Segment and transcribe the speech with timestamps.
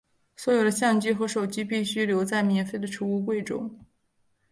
[0.35, 3.69] 所有的相机和手机必须留在免费的储物柜中。